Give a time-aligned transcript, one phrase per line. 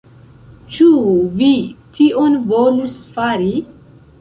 [0.75, 0.87] Ĉu
[1.41, 1.51] vi
[1.99, 3.53] tion volus fari?